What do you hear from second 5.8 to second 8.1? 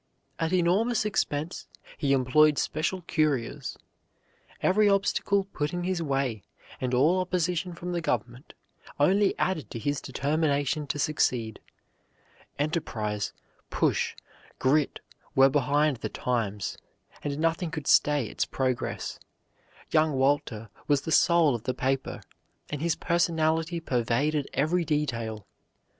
his way, and all opposition from the